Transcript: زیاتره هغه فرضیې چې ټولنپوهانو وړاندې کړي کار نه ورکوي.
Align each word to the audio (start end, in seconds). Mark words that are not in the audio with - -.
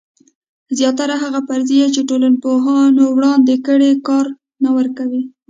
زیاتره 0.77 1.15
هغه 1.23 1.39
فرضیې 1.47 1.87
چې 1.95 2.01
ټولنپوهانو 2.09 3.03
وړاندې 3.15 3.55
کړي 3.67 3.91
کار 4.07 4.25
نه 4.63 4.69
ورکوي. 4.77 5.23